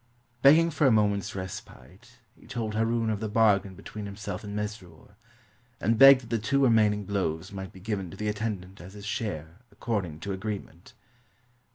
[0.41, 4.55] Begging for a moment's respite, he told Haroun of the bargain be tween himself and
[4.57, 5.11] Mesrur,
[5.79, 9.05] and begged that the two remaining blows might be given to the attendant as his
[9.05, 10.95] share, according to agreement.